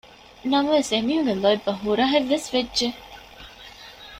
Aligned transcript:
ނަމަވެސް 0.51 0.91
އެމީހުންގެ 0.93 1.35
ލޯތްބަށް 1.43 1.81
ހުރަހެއްވެސް 1.83 2.47
ވެއްޖެ 2.53 2.87